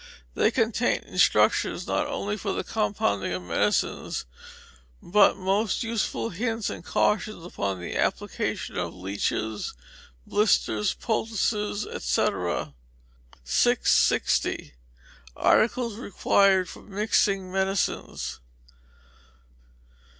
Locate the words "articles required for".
15.37-16.81